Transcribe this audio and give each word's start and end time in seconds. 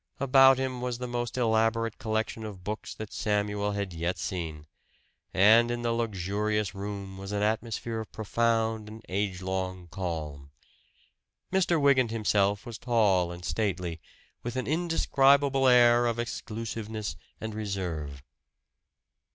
About 0.19 0.57
him 0.57 0.81
was 0.81 0.97
the 0.97 1.07
most 1.07 1.37
elaborate 1.37 1.99
collection 1.99 2.43
of 2.43 2.63
books 2.63 2.95
that 2.95 3.13
Samuel 3.13 3.73
had 3.73 3.93
yet 3.93 4.17
seen; 4.17 4.65
and 5.31 5.69
in 5.69 5.83
the 5.83 5.91
luxurious 5.91 6.73
room 6.73 7.19
was 7.19 7.31
an 7.31 7.43
atmosphere 7.43 7.99
of 7.99 8.11
profound 8.11 8.89
and 8.89 9.05
age 9.09 9.43
long 9.43 9.87
calm. 9.91 10.49
Mr. 11.53 11.79
Wygant 11.79 12.09
himself 12.09 12.65
was 12.65 12.79
tall 12.79 13.31
and 13.31 13.45
stately, 13.45 14.01
with 14.41 14.55
an 14.55 14.65
indescribable 14.65 15.67
air 15.67 16.07
of 16.07 16.17
exclusiveness 16.17 17.15
and 17.39 17.53
reserve. 17.53 18.23